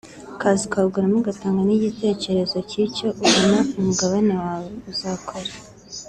[0.33, 5.51] ukaza ukawuguramo ugatanga n’igitekerezo cy’icyo ubona umugabane wawe uzakora